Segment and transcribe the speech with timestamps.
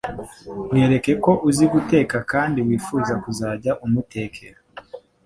[0.71, 4.59] Mwereke ko uzi guteka kandi wifuza kuzajya umutekera